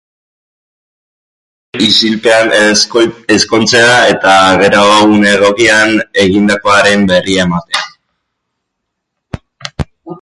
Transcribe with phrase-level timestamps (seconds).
[1.73, 2.47] Hobe isilpean
[3.35, 4.31] ezkontzea eta
[4.63, 7.89] geroago, une egokian, egindakoaren berri ematea.